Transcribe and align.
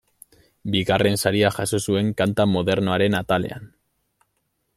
Bigarren 0.75 1.19
saria 1.25 1.51
jaso 1.57 1.81
zuen 1.89 2.11
kanta 2.23 2.47
modernoaren 2.55 3.19
atalean. 3.23 3.73